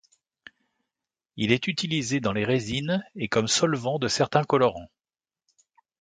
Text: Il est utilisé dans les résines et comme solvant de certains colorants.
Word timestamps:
Il 1.35 1.51
est 1.51 1.67
utilisé 1.67 2.19
dans 2.21 2.31
les 2.33 2.43
résines 2.43 3.03
et 3.13 3.27
comme 3.27 3.47
solvant 3.47 3.99
de 3.99 4.07
certains 4.07 4.43
colorants. 4.43 4.89